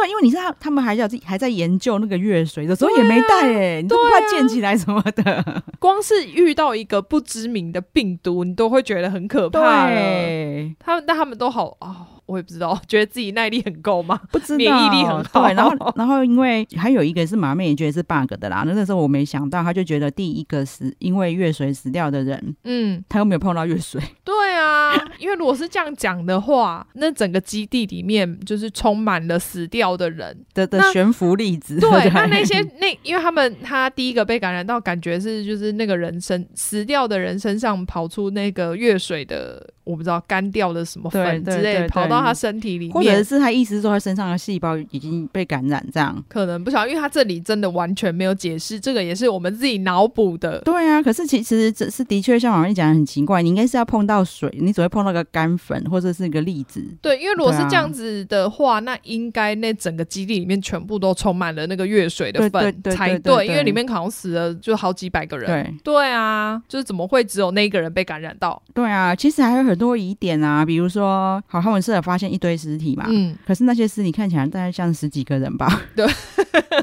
[0.00, 5.62] 对，因为你知道他们还要还在研究那个月水的时候也没带哎、欸，啊、你都不怕溅起来什么的。
[5.78, 9.88] 光是遇到一个不知名的病毒，你都会觉得很可怕。
[9.88, 11.88] 对，他们但他们都好啊。
[11.88, 14.20] 哦我也不知道， 觉得自己耐力很够吗？
[14.30, 15.42] 不知道，免疫力很好。
[15.42, 18.62] 对，然后，然后因为还有一个是马妹也觉得是 bug 的啦。
[18.64, 24.00] 那那时候我没想到，他就觉得第一个是因为月水死掉的人，嗯，他又没有碰到月水。
[24.24, 31.80] 对啊，因为如果是这样讲的话，那整个基地里面就是充满了死掉的人的的悬浮粒子。
[31.80, 39.68] 对，那那些那，因为他们他第一个被感染到，感觉是就是那个人身死掉的人身上跑出那个月水的。
[39.90, 50.60] 我不知道干掉的什么粉之类的跑到他身体里面，或者是他意思是说他身上的细胞已经被感染，这样可能不晓得，因为他这里真的完全没有解释，这个也是我们自己脑补的。
[50.60, 56.84] 对啊，可是其实这是的确像网上讲的很奇怪，你应该是要碰到水，你只会碰到个干粉或者是一个粒子。
[57.02, 65.46] 对，因为如果是这样子的话，啊、那应该那整个基地里面全部都充满了那个月水的粉才对，因为里面好像死了就好几百个人。
[65.46, 68.62] 对，对啊，就是怎么会只有那一个人被感染到？
[68.72, 70.50] 对啊，其实还有很多疑点啊。
[70.50, 76.04] 啊，比如说，好，他们是有发现一堆尸体嘛，嗯，可是那些尸体看起来大概像十几个人吧， 对，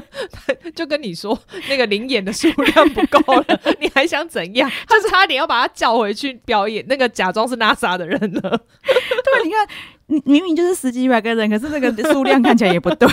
[0.74, 4.70] 就跟你说那个灵眼的数量不够了， 你还想怎样？
[4.88, 8.40] 就差点要把他叫回去表演，那个假装是 NASA 的人了。
[8.40, 9.68] 对，你看，
[10.06, 13.06] 你明明就是十几百个人，可是那个数量看起来也不对，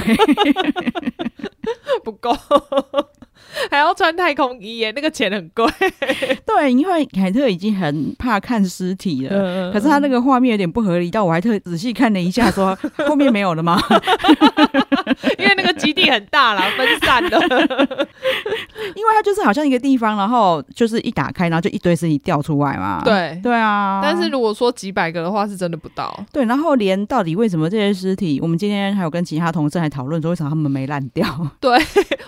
[2.03, 2.33] 不够。
[3.71, 5.65] 还要穿太空衣耶，那个钱很贵。
[6.45, 13.81] 对，因为凯特已经很怕看尸体了，嗯、可是他那个画面有点不合理，但我还特仔细看了一下说，说 后面没有了吗？
[15.37, 17.39] 因为那个基地很大啦，分散了。
[18.95, 23.01] 因为它就是好像一个地方，然后就是一打开，然后就一堆尸体掉出来嘛。
[23.03, 26.17] 对对啊，但是如果说几百个的话，是真的不到。
[26.31, 31.25] 对，然后连到底为什么这些尸体，我们今天还有跟其他同事还讨论说，为什么他们没烂掉？
[31.59, 31.77] 对，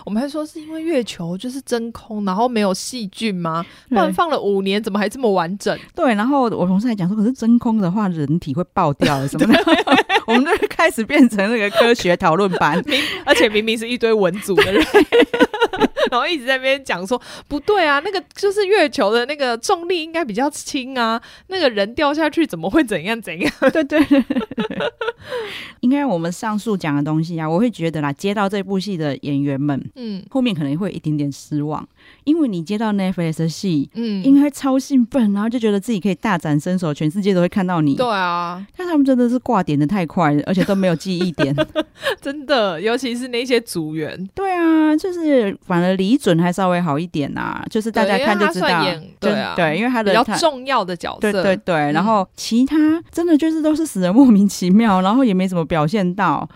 [0.05, 3.65] 我们还说是因为月球就是真空，然后没有细菌吗？
[3.89, 5.77] 不然放了五年，怎么还这么完整？
[5.95, 9.59] 对，然后我同事还讲说，可是真空的话，人体会爆掉什么的。
[10.27, 12.83] 我们就开始变成那个科学讨论班，
[13.25, 14.85] 而且明明是一堆文组的人，
[16.11, 23.51] 然后一直在那边讲说不对啊，那个就是月球的那个重力应该比较轻啊，那个人掉下去怎么会怎样怎样？
[23.71, 23.99] 对 对，
[25.81, 31.87] 应该我们上述讲的东西啊，我会觉得啦，接到这部戏的演员们，嗯，后面可能会有一点点失望。
[32.23, 37.95] 因为你接到 Netflix 的戏，嗯，应该超兴奋，然后就觉得自己可以大展身手，全世界都会看到你。
[37.95, 41.55] 对啊，但他们真的是挂点的太快了，而且都没有记忆点，
[42.21, 44.29] 真的，尤其是那些组员。
[44.35, 48.83] 对啊，就是反而李准还稍微好一点啊，就是大家看就知道，
[49.19, 56.47] 对啊，对，因为他的比较重要的角色，对对对，然后其他真的就是都是死人莫名其妙，然后也没怎么表现到。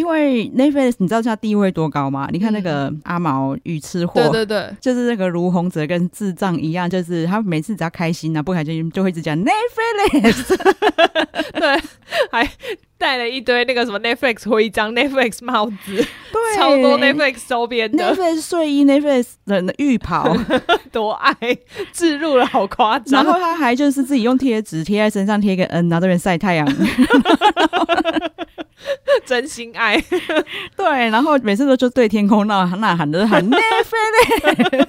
[0.00, 2.26] 因为 Netflix 你知道他地位多高吗？
[2.32, 10.56] 你看那个阿毛与吃货，对对对，就是那个卢洪泽跟智障一样，就是他每次只要开心啊，不开心就会一直讲 Netflix，
[11.52, 11.82] 对，
[12.32, 12.48] 还
[12.96, 20.34] 带了一堆那个什么 Netflix 徽章、Netflix 帽子，对，超多 Netflix 周边的 Netflix 睡衣、Netflix 人的浴袍，
[20.90, 21.34] 多爱
[21.92, 23.22] 置入了，好夸张。
[23.22, 26.66] 然后他还就是自己用贴纸贴在身上贴一个 N，然后在那边晒太阳。
[29.26, 30.02] 真心爱，
[30.76, 34.88] 对，然后每次都就对天空呐呐喊的喊 Netflix，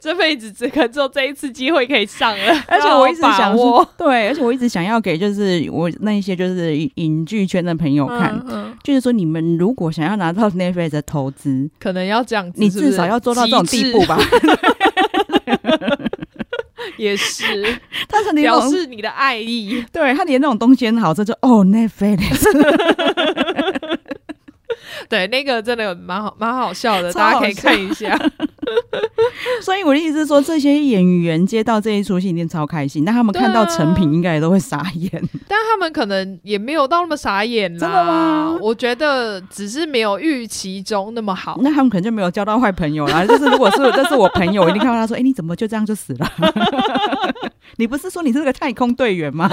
[0.00, 14.18] 这辈子只可只有这一次机会可以上了，而且我一直想说，对，而且我一直想要给就是我那一些就是影剧圈的朋友看，嗯嗯、就是说你们如果想要拿到 Netflix 的投资，可能要这样子是是，你至少要做到这种地步吧。
[16.96, 17.44] 也是，
[18.08, 22.44] 他是表示你的爱意， 对他连那种东西很好这，就哦，Netflix，
[25.08, 28.18] 对，那个真的蛮好，蛮好笑的，大家可以看一下。
[29.62, 35.10] 所以我的意思是说，这些演员接到这一出戏一定超开心，但他们看到成品应该也都会傻眼。
[35.48, 37.78] 但他们可能也没有到那么傻眼啦。
[37.80, 38.58] 真的吗？
[38.60, 41.58] 我觉得只是没有预期中那么好。
[41.62, 43.24] 那他们可能就没有交到坏朋友啦。
[43.26, 46.32] 就是如果是这是我朋友，我一定看到他说：“哎、欸，你怎么就这样就死了？”
[47.76, 49.50] 你不是说你是个太空队员吗？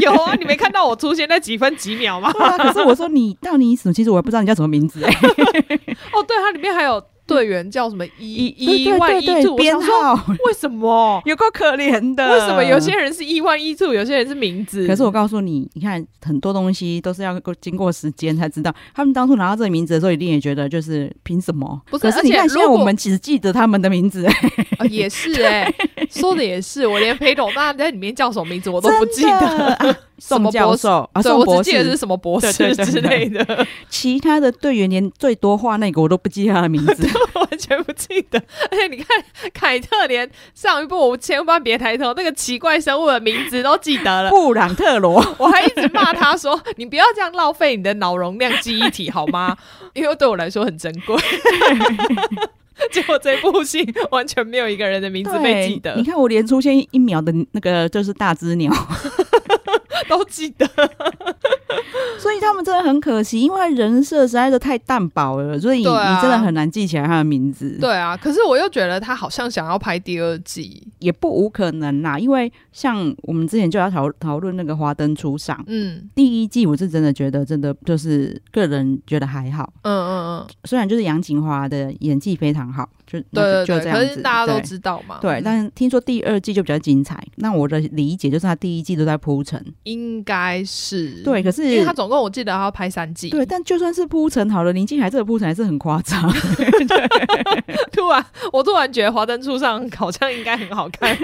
[0.00, 2.30] 有啊，你没看到我出现那几分几秒吗？
[2.38, 5.96] 啊、可是我说你到你死，其实我也不知道你叫什么名字哎、欸。
[6.12, 7.02] 哦，对，它里面还有。
[7.26, 10.14] 队员叫什么一一万一 two 编号？
[10.44, 12.32] 为什么有够可怜的？
[12.32, 14.86] 为什么有些人是一万一 two，有些人是名字？
[14.86, 18.74] 可是我告诉你，你看很多东西都是要经过时间才知道。
[18.94, 21.80] 他们当初拿到这个名字的时候，一定也觉得就是凭什么？
[21.90, 24.26] 不是，可是你看现在我们只记得他们的名字，
[24.78, 26.86] 啊、也是哎、欸，说的也是。
[26.86, 29.96] 我连裴斗娜在里面叫什么名字我都不记得。
[30.24, 33.66] 宋教授啊，宋博士，我记得是什么博士之类的。
[33.88, 38.40] 其他的队员连最多话那个我都不记得他的名字， 完全不记得。
[38.70, 39.06] 而且你看，
[39.52, 45.14] 凯特连上一部我千万别抬头那个奇怪生物的名字都记得了，布朗特罗。
[45.38, 49.56] 我还一直骂他说：“你不要这样浪费你的脑容量记忆体好吗？”
[49.92, 51.16] 因为对我来说很珍贵。
[52.90, 55.94] 结果这部戏完全没有一个人的名字被记得。
[55.96, 58.72] 你看我连出现一秒的那个就是大只鸟。
[60.08, 60.66] 都记得，
[62.18, 67.76] 所以他们真的很可惜，因为人设实在是太淡薄了，所以你真的很难记起来他的名字。
[67.80, 72.18] 对啊，可是我又觉得他好像想要拍第二季，也不无可能啦。
[72.18, 82.88] 因为像我们之前就要讨讨论那个《华灯初上》，嗯，第一季我是真的觉得真的就是个人觉得还好，嗯嗯嗯，虽然就是杨锦华的演技非常好。
[83.12, 85.18] 就对对对，就这样子，可是大家都知道嘛。
[85.20, 87.22] 对，但是听说第二季就比较精彩。
[87.36, 91.42] 那我的理解就是他第一季都在铺陈，应该是对。
[91.42, 93.44] 可是因为他总共我记得他要拍三季，对。
[93.44, 96.22] 但就算是铺陈好了，林静海这个铺陈还是很夸张。
[97.92, 101.14] 突然，我突然觉得《华灯初上》好像应该很好看。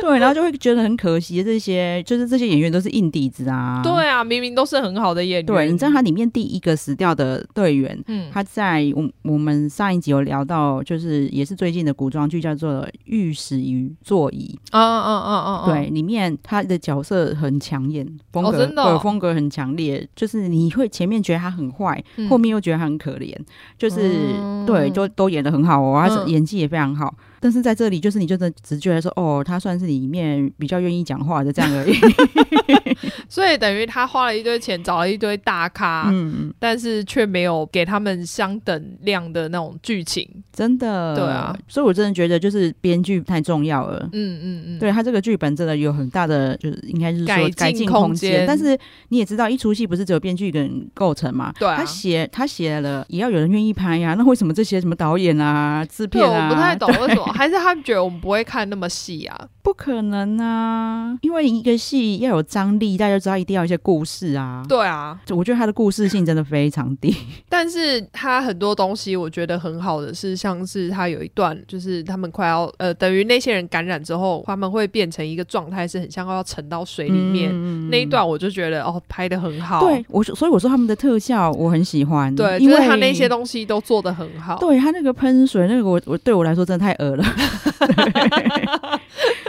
[0.00, 3.82] 对，然后就会觉得很可惜，这些就是这些演员都是硬底子啊。
[3.84, 5.46] 对啊，明明都是很好的演员。
[5.46, 9.97] 对，你知道他里面第一个死掉的队员，嗯，他在我我们上一。
[9.98, 14.58] 一集有聊到，就是也是最近的古装剧，叫做《御史与座椅》。
[14.76, 15.66] 啊啊啊啊！
[15.66, 23.36] 对，里面他的角色很抢眼，风格、哦真的哦、风格很强烈，就是你会前面觉得他很坏，嗯、后面又觉得他很可怜，
[23.76, 27.14] 就是、嗯、对，就都演的很好哦，他是演技也非常好。
[27.18, 31.94] 嗯但是在这里，就是你就是只觉得说，哦，他算是里面比较愿意讲话的这样而已。
[33.28, 41.14] 所以等于他花了一堆钱找了一堆大咖，嗯，但是却没有给他们相等量的那种剧情，真的。
[41.14, 44.08] 对啊，所以我真的觉得就是编剧太重要了。
[44.12, 48.46] 嗯嗯嗯，对他这个剧本真的有很大的就是应该是说改进空间。
[48.46, 48.76] 但是
[49.08, 51.52] 你也知道，一出戏不是只有编剧一个人构成嘛？
[51.58, 54.14] 对啊，他写他写了，也要有人愿意拍呀。
[54.18, 57.27] 那为什么这些什么导演啊、制片啊，我不太懂为什么？
[57.32, 59.48] 还是他们觉得我们不会看那么细啊？
[59.62, 61.16] 不可能啊！
[61.20, 64.64] 因为一个戏要有张力，大家就知道一定要一些故事啊。
[64.66, 67.14] 对啊，我觉得他的故事性真的非常低。
[67.50, 77.50] 但是他很多东西我觉得很好的是，像是他有一段，就是他们快要呃，等于那些人感染之后，他们会变成一个状态，是很像要沉到水里面。
[77.52, 79.80] 嗯、那一段我就觉得哦，拍的很好。
[79.80, 82.34] 对，我所以我说他们的特效我很喜欢。
[82.34, 84.56] 对，因为他那些东西都做的很好。
[84.58, 87.24] 对他那个喷水，那个我我对我来说真的太恶了。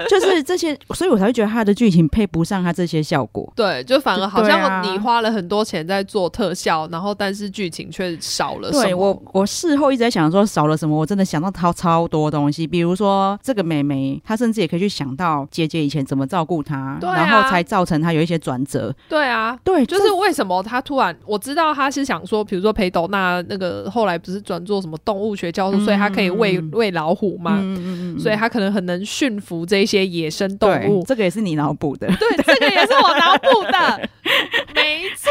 [0.09, 3.51] 就是这些，所以我才会觉得他的剧情配不上他这些效果。
[3.55, 8.83] 对，就反而好像你花了很多钱在做特效，啊、然后但是剧情却少了什么。
[8.83, 18.93] 对，我，我事后一直在想说少了什么，我真的想到超超多东西，比如说这个妹妹，她甚至也可以去想到姐姐以前怎么照顾她，啊、然后才造成她有一些转折。
[19.07, 31.03] 对啊，对，就是为什么她突然，我知道她是想说，比如说裴斗娜那个后来不是转做什么动物学教授，嗯、所以她可以喂喂老虎嘛，嗯嗯嗯，所以他可能很能驯服这些野生动物。
[31.07, 34.09] 这个也是你脑补的，对，这个也是我脑补的，
[34.75, 35.29] 没错。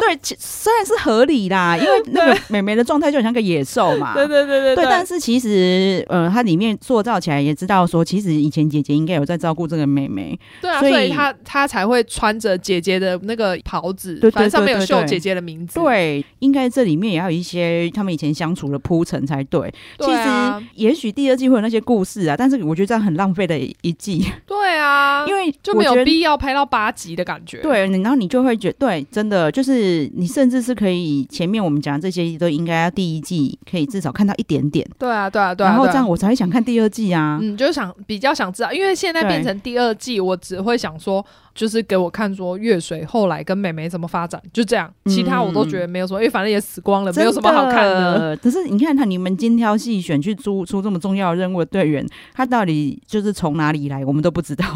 [0.00, 4.14] 对，虽然是合理啦，因为那个妹妹的状态就很像个野兽嘛。
[4.14, 4.84] 对对对对对。
[4.84, 10.38] 但是其实，呃，它里面塑造起来也知道说，其实以前姐姐应该有在照顾这个妹妹。
[10.60, 15.80] 对啊，所以她她才会穿着姐姐的那个袍子，对，反正上面有绣姐姐的名字。
[15.80, 19.72] 对，应该这里面也要有一些他们以前相处的铺陈才对。
[19.98, 24.24] 其实，也许第二季会有那些故事啊，但是我觉得这样很浪费的一季。
[24.46, 27.47] 对啊，因为就没有必要拍到八集的感觉。
[27.56, 34.86] 对，然后你就会觉得，对，真的就是你甚至是可以前面我们讲这些都应该要第一季可以至少看到一点点。
[34.98, 35.70] 对啊，对啊，对啊。
[35.70, 37.38] 然后这样我才会想看第二季啊。
[37.40, 41.24] 嗯，就想比较想知道，因为现在变成第二季，我只会想说，
[41.54, 44.92] 就是给我看说月水后来跟美眉怎么发展，就这样。
[45.06, 48.36] 其他我都觉得没有什么，因为反正也死光了，没有什么好看的。
[48.36, 54.66] 可是你看他，你们精挑细选去出出这么重要的任务的队员，他到底就是从哪里来，我们都不知道。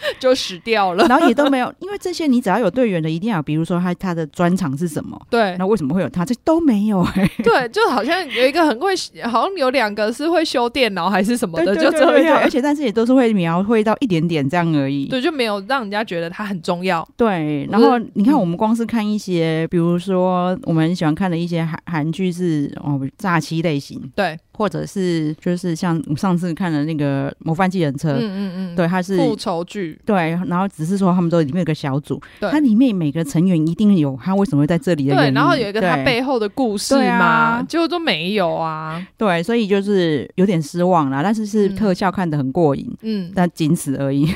[0.00, 5.20] 对 就死掉了，然后也都没有，因为这些你只要有队员的，一定要，比如说他他的专长是什么？
[5.30, 6.24] 对，那为什么会有他？
[6.24, 7.42] 这都没有哎、欸。
[7.42, 8.94] 对，就好像有一个很会，
[9.24, 12.38] 好像有两个是会修电脑还是什么的，就这样。
[12.38, 15.06] 而且但是也都是会描绘到一点点这样而已。
[15.06, 17.06] 对，就没有让人家觉得他很重要。
[17.16, 24.38] 对，然后你看，我们光是看一些，嗯、比如说我们喜欢看的一些韩韩剧是哦诈欺类型，对。
[24.56, 44.26] 或者是就是像我上次看的那个《模范计程车》，嗯嗯嗯，对，它是复仇剧，对，然后只是说他们都里面有个小组，对，它里面每个成员一定有他为什么会在这里对，然后有一个他背后的故事嘛，结果都没有啊，对，所以就是有点失望啦，但是是特效看得很过瘾，嗯，但仅此而已。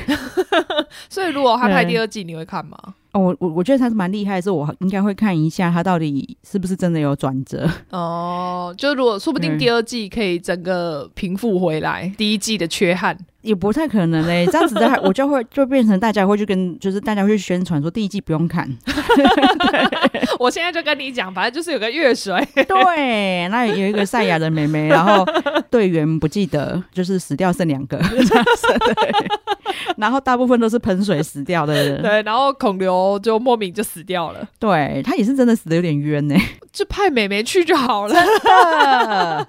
[1.09, 2.77] 所以如果他拍第二季，你会看吗？
[3.13, 7.69] 哦，我我我觉得他是蛮厉害的，是我应该会看一下他到底是不是真的有转折。
[7.91, 13.17] 哦，就如果说不定第二季可以整个平复回来，嗯、第一季的缺憾。
[13.41, 18.69] 也不太可能嘞、欸，这样子的话， 我就会就变成大家会去跟，就是大家会去宣传说第一季不用看。
[20.39, 25.25] 我现在就跟你讲，反正就是有个月水， 对，那有一个赛亚的妹妹，然后
[25.69, 27.99] 队员不记得，就是死掉剩两个，
[29.97, 31.73] 然后大部分都是喷水死掉的。
[31.73, 39.47] 人，对，然后孔刘就莫名就死掉了，对，他也是真的死的有点冤呢、欸，就派妹妹去就好了。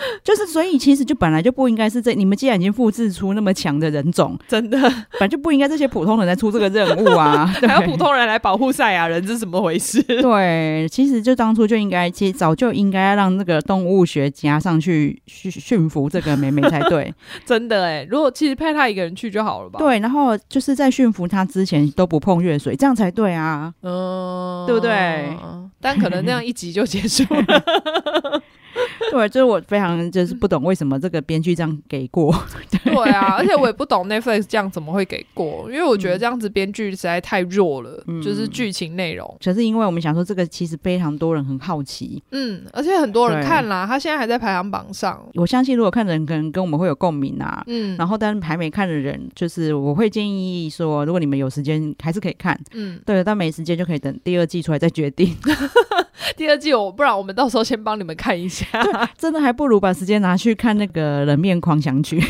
[0.22, 2.14] 就是，所以其实就本来就不应该是这。
[2.14, 10.02] 你们既然已经复制出那么强的人种，真的，本来就不应该这些普通人来出这个任务啊， 还有普通人来保护赛亚人，这是怎么回事？
[10.02, 17.12] 对，其实就当初就应该，其实早就应该让那个动物学家上去驯驯服这个美美才对。
[17.44, 19.78] 真的哎，如果其实派他一个人去就好了吧？
[19.78, 23.72] 对，然后就是在驯服他之前都不碰热水，这样才对啊。
[23.82, 25.36] 嗯，对不对？
[25.80, 28.42] 但可能那样一集就结束了。
[29.10, 32.34] 对，就是我非常就是不懂为什么这个编剧这样给过。
[32.70, 39.36] 对，对啊， 而且我也不懂 Netflix 这样怎么会给过，因为我觉得这样子编剧实在太弱了，嗯、就是剧情内容。
[39.42, 45.22] 可是因为我们想说这个其实非常多人很好奇，嗯，而且很多人看啦，他现在还在排行榜上。
[45.34, 55.34] 我相信如果看的人可能跟我们会有共鸣啊，嗯，然后但是还没看的人，就是我会建议说，如果你们有时间还是可以看，嗯，对，但没时间就可以等第二季出来再决定。
[56.36, 58.66] 第二季我不然我们到时候先帮你们看一下，
[59.16, 62.20] 真的还不如把时间拿去看那个《人面狂想曲》，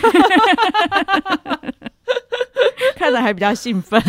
[2.96, 4.00] 看着还比较兴奋。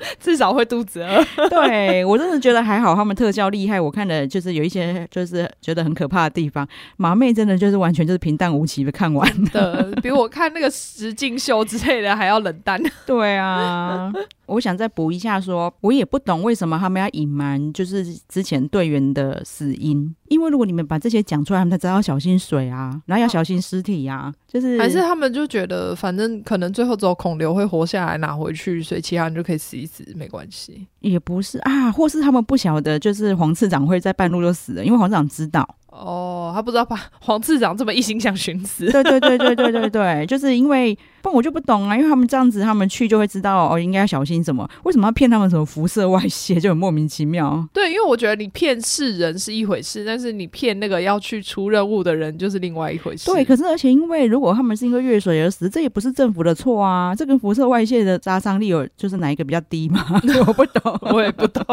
[0.20, 1.24] 至少会肚子饿。
[1.48, 3.80] 对，我真的觉得还好，他们特效厉害。
[3.80, 6.66] 我看的就是有一些就是觉得很可怕的地方。
[6.96, 12.80] 马妹真的就是完全就是平淡无奇的看完的，比我看那个实境秀之类的还要冷淡。
[13.06, 14.12] 对啊。
[14.46, 20.14] 我想再补一下说，说我也不懂为什么他们要隐瞒，就是之前队员的死因。
[20.28, 24.34] 因为如果你们把这些讲出来，他们才知道要小心水啊，然后要小心尸体呀、啊。
[24.46, 30.86] 就是还是他们就觉得，反正可能最后只有孔刘会活下来拿回去，所以其他人就可以死一死，没关系。
[31.00, 35.76] 也不是啊，或是他们不晓得，就是黄次长会在半路就死了，因为黄次长知道。
[35.98, 38.90] 哦，他不知道把 黄次长这么一心想寻死。
[38.90, 44.68] 对对对对对对对，就是因为，不然我就不懂啊，因为他们这样子，他们去就会知道哦，应该要小心什么？
[44.84, 46.54] 为什么要骗他们什么辐射外泄？
[46.60, 47.66] 就很莫名其妙。
[47.72, 53.30] 对，因为我觉得你骗世人是一回事，但是你骗那个要去出任务的人就是另外一回事。
[53.30, 60.04] 对，可是而且因为如果他们是因为越水而死，这也不是政府的错啊，这跟辐射外泄的杀伤力有就是哪一个比较低吗？
[60.46, 61.64] 我不懂，我也不懂。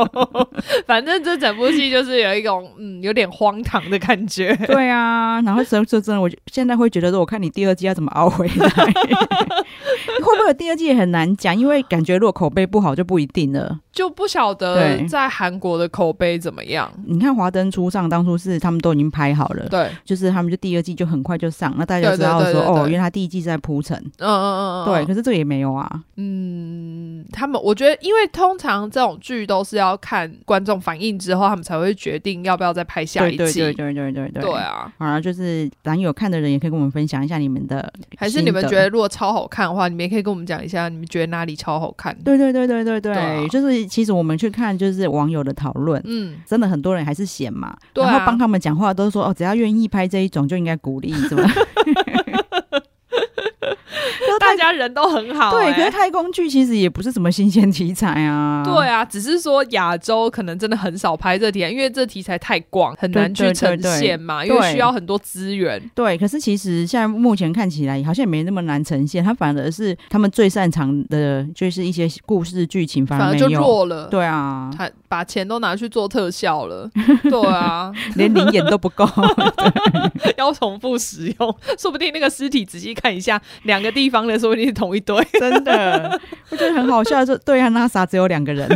[0.86, 4.15] 反正这整部戏就是有一种嗯有点荒唐的感觉。
[4.68, 4.96] 对啊。
[4.96, 8.70] 啊，然后所以说真的，我现在会觉得说，我看你第二季要怎么熬回来，
[10.24, 13.80] 会不会第二季也很难讲，因为感觉如果口碑不好就不一定了。
[13.92, 16.92] 就不晓得在韩国的口碑怎么样。
[17.06, 23.98] 你看《华灯初上》当初是他们都已经拍好了，对，就是他们就第二季就很快就上，那大家就知道说哦，原来他第一季在铺陈。
[24.18, 25.06] 嗯嗯嗯嗯，对。
[25.06, 25.90] 可是这个也没有啊。
[26.18, 33.38] 嗯，他们我觉得，因为通常这种剧都是要看观众反应之后，他们才会决定要不要再拍下一季。
[33.38, 34.30] 对对对对对对。
[34.30, 42.16] 对对啊，好，就是咱有看的人也可以跟我们分享一下你们的，还是你们觉得如果超好看的话，你们也可以跟我们讲一下，你们觉得哪里超好看？
[42.24, 44.76] 对对对对对对，就是其实我们去看。
[44.76, 51.50] 就是网友的讨论，嗯，真的很多人还是嫌嘛，然后帮他们讲话都说哦，只要愿意拍这一种就应该鼓励，是吧？
[54.40, 55.74] 大家人都很好，欸，对。
[55.74, 58.64] 可是太空剧其实也不是什么新鲜题材啊。
[58.66, 65.82] 对啊，只是说亚洲可能真的很少拍这题材，因为这题材太广，很难去呈现嘛，对对对对，因为需要很多资源。
[65.94, 74.08] 对，可是其实现在目前看起来好像也没那么难呈现，它反而是他们最擅长的，就是一些故事剧情反而，就弱了。
[74.08, 76.90] 对啊，他把钱都拿去做特效了。
[77.30, 79.08] 对啊，连零演都不够，
[80.38, 84.40] 要重复使用，说不定那个尸体仔细看一下，两个地方的。
[84.40, 86.20] 说不定是同一堆， 真的，
[86.50, 87.24] 我觉得很好笑。
[87.26, 88.68] 就对啊，NASA 只有两个人，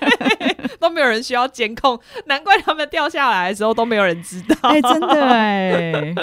[0.78, 4.56] 都没有人需要监控，难怪他们掉下来的时候都没有人知道。
[4.62, 6.14] 哎、欸，真的哎。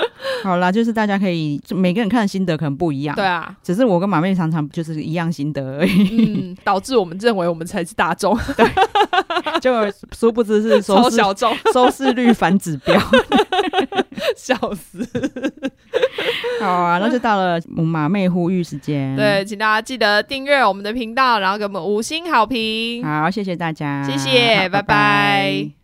[0.44, 8.66] 好啦，就是大家可以每个人看的心得可能不一样，对啊，只是我跟马妹常常就是一样心得而已，嗯，导致我们认为我们才是大众，对，
[9.60, 9.72] 就
[10.16, 13.00] 殊不知是收小众，收视率反指标，
[14.36, 15.08] 笑死。
[16.60, 19.16] 好啊，那就到了马妹呼吁时间。
[19.16, 23.04] 对，请大家记得订阅我们的频道，然后给我们五星好评。
[23.04, 24.82] 好，谢谢大家，谢谢，拜拜。
[24.82, 25.77] 拜拜。